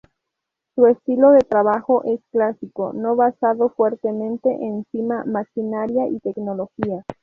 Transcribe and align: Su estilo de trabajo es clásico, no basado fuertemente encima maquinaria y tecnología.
Su 0.73 0.87
estilo 0.87 1.29
de 1.29 1.41
trabajo 1.41 2.03
es 2.05 2.19
clásico, 2.31 2.91
no 2.91 3.15
basado 3.15 3.69
fuertemente 3.69 4.49
encima 4.51 5.23
maquinaria 5.25 6.07
y 6.07 6.17
tecnología. 6.21 7.03